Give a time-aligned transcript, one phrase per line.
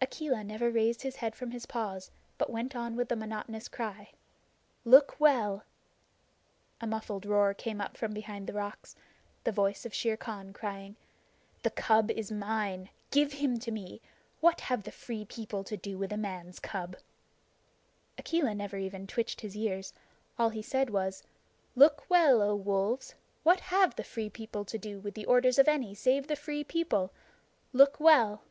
[0.00, 4.12] Akela never raised his head from his paws, but went on with the monotonous cry:
[4.86, 5.62] "Look well!"
[6.80, 8.96] A muffled roar came up from behind the rocks
[9.44, 10.96] the voice of Shere Khan crying:
[11.64, 12.88] "The cub is mine.
[13.10, 14.00] Give him to me.
[14.40, 16.96] What have the Free People to do with a man's cub?"
[18.16, 19.92] Akela never even twitched his ears.
[20.38, 21.22] All he said was:
[21.76, 23.16] "Look well, O Wolves!
[23.42, 26.64] What have the Free People to do with the orders of any save the Free
[26.64, 27.12] People?
[27.74, 28.42] Look well!"